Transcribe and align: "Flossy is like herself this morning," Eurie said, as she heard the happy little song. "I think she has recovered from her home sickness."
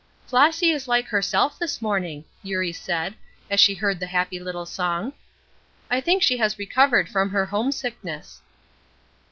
"Flossy 0.25 0.71
is 0.71 0.87
like 0.87 1.05
herself 1.09 1.59
this 1.59 1.79
morning," 1.79 2.25
Eurie 2.41 2.71
said, 2.71 3.13
as 3.51 3.59
she 3.59 3.75
heard 3.75 3.99
the 3.99 4.07
happy 4.07 4.39
little 4.39 4.65
song. 4.65 5.13
"I 5.91 6.01
think 6.01 6.23
she 6.23 6.37
has 6.37 6.57
recovered 6.57 7.07
from 7.07 7.29
her 7.29 7.45
home 7.45 7.71
sickness." 7.71 8.41